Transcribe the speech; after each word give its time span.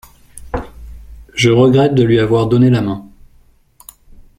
Je 1.35 1.51
regrette 1.51 1.93
de 1.93 2.01
lui 2.01 2.17
avoir 2.19 2.47
donné 2.47 2.71
la 2.71 2.81
main. 2.81 3.05